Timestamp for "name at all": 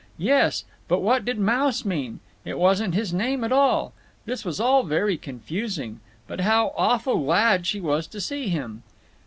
3.13-3.93